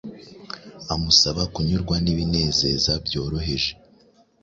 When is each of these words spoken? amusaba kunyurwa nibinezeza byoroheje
amusaba 0.93 1.41
kunyurwa 1.53 1.95
nibinezeza 2.03 2.91
byoroheje 3.05 3.71